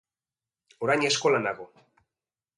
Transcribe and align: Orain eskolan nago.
Orain 0.87 1.05
eskolan 1.11 1.47
nago. 1.49 1.71